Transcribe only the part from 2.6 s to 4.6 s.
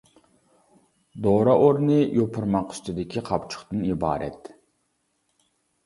ئۈستىدىكى قاپچۇقتىن ئىبارەت.